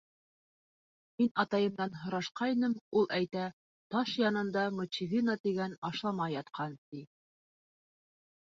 [1.21, 3.43] —Мин атайымдан һорашҡайным, ул әйтә,
[3.97, 7.05] таш янында мочевина тигән ашлама ятҡан, ти.